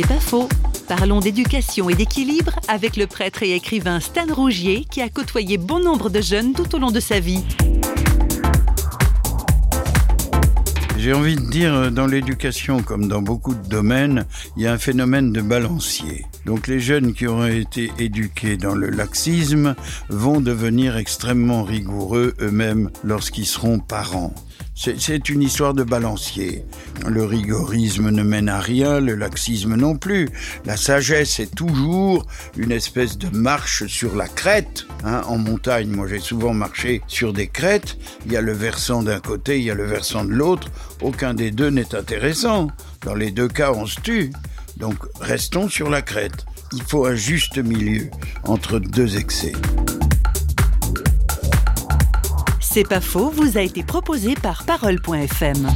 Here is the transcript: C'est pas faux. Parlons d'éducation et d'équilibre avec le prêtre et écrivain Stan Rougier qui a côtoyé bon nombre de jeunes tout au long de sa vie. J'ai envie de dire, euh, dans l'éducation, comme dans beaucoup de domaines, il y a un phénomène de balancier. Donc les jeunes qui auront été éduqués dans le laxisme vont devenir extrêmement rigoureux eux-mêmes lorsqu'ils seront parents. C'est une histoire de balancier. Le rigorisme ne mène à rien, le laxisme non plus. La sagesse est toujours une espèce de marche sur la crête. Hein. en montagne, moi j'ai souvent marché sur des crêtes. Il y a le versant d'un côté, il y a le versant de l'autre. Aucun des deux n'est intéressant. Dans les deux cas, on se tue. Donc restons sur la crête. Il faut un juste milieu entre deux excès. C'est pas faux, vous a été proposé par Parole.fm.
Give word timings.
C'est 0.00 0.06
pas 0.06 0.20
faux. 0.20 0.48
Parlons 0.86 1.18
d'éducation 1.18 1.90
et 1.90 1.94
d'équilibre 1.96 2.52
avec 2.68 2.96
le 2.96 3.08
prêtre 3.08 3.42
et 3.42 3.56
écrivain 3.56 3.98
Stan 3.98 4.32
Rougier 4.32 4.86
qui 4.88 5.02
a 5.02 5.08
côtoyé 5.08 5.58
bon 5.58 5.80
nombre 5.80 6.08
de 6.08 6.20
jeunes 6.20 6.52
tout 6.52 6.72
au 6.76 6.78
long 6.78 6.92
de 6.92 7.00
sa 7.00 7.18
vie. 7.18 7.42
J'ai 10.98 11.12
envie 11.12 11.34
de 11.34 11.50
dire, 11.50 11.74
euh, 11.74 11.90
dans 11.90 12.06
l'éducation, 12.06 12.80
comme 12.80 13.08
dans 13.08 13.22
beaucoup 13.22 13.54
de 13.54 13.68
domaines, 13.68 14.24
il 14.56 14.62
y 14.62 14.66
a 14.68 14.72
un 14.72 14.78
phénomène 14.78 15.32
de 15.32 15.40
balancier. 15.40 16.26
Donc 16.46 16.68
les 16.68 16.78
jeunes 16.78 17.12
qui 17.12 17.26
auront 17.26 17.46
été 17.46 17.90
éduqués 17.98 18.56
dans 18.56 18.76
le 18.76 18.90
laxisme 18.90 19.74
vont 20.08 20.40
devenir 20.40 20.96
extrêmement 20.96 21.64
rigoureux 21.64 22.34
eux-mêmes 22.40 22.90
lorsqu'ils 23.02 23.46
seront 23.46 23.80
parents. 23.80 24.32
C'est 24.76 25.28
une 25.28 25.42
histoire 25.42 25.74
de 25.74 25.82
balancier. 25.82 26.64
Le 27.08 27.24
rigorisme 27.24 28.10
ne 28.10 28.22
mène 28.22 28.48
à 28.48 28.60
rien, 28.60 29.00
le 29.00 29.14
laxisme 29.14 29.76
non 29.76 29.96
plus. 29.96 30.28
La 30.66 30.76
sagesse 30.76 31.40
est 31.40 31.54
toujours 31.54 32.26
une 32.56 32.70
espèce 32.70 33.16
de 33.16 33.28
marche 33.28 33.86
sur 33.86 34.14
la 34.14 34.28
crête. 34.28 34.86
Hein. 35.04 35.22
en 35.26 35.38
montagne, 35.38 35.88
moi 35.88 36.06
j'ai 36.06 36.18
souvent 36.18 36.52
marché 36.52 37.00
sur 37.06 37.32
des 37.32 37.46
crêtes. 37.46 37.96
Il 38.26 38.32
y 38.32 38.36
a 38.36 38.40
le 38.40 38.52
versant 38.52 39.02
d'un 39.02 39.20
côté, 39.20 39.58
il 39.58 39.64
y 39.64 39.70
a 39.70 39.74
le 39.74 39.86
versant 39.86 40.24
de 40.24 40.32
l'autre. 40.32 40.68
Aucun 41.00 41.34
des 41.34 41.50
deux 41.50 41.70
n'est 41.70 41.94
intéressant. 41.94 42.68
Dans 43.04 43.14
les 43.14 43.30
deux 43.30 43.48
cas, 43.48 43.72
on 43.72 43.86
se 43.86 44.00
tue. 44.00 44.30
Donc 44.76 44.96
restons 45.20 45.68
sur 45.68 45.88
la 45.88 46.02
crête. 46.02 46.44
Il 46.72 46.82
faut 46.82 47.06
un 47.06 47.14
juste 47.14 47.58
milieu 47.58 48.10
entre 48.44 48.78
deux 48.78 49.16
excès. 49.16 49.52
C'est 52.60 52.86
pas 52.86 53.00
faux, 53.00 53.30
vous 53.30 53.56
a 53.56 53.62
été 53.62 53.82
proposé 53.82 54.34
par 54.34 54.64
Parole.fm. 54.64 55.68